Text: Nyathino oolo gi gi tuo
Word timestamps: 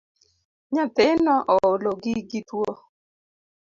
Nyathino 0.73 1.35
oolo 1.55 1.91
gi 2.01 2.13
gi 2.29 2.39
tuo 2.49 2.71